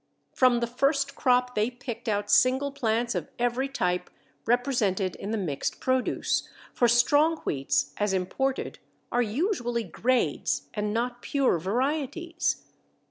From 0.33 0.61
the 0.61 0.65
first 0.65 1.13
crop 1.13 1.53
they 1.53 1.69
picked 1.69 2.09
out 2.09 2.31
single 2.31 2.71
plants 2.71 3.13
of 3.13 3.29
every 3.37 3.69
type 3.69 4.09
represented 4.47 5.15
in 5.17 5.29
the 5.29 5.37
mixed 5.37 5.79
produce, 5.79 6.49
for 6.73 6.87
strong 6.87 7.37
wheats 7.41 7.93
as 7.97 8.11
imported 8.11 8.79
are 9.11 9.21
usually 9.21 9.83
grades 9.83 10.69
and 10.73 10.91
not 10.91 11.21
pure 11.21 11.59
varieties. 11.59 12.63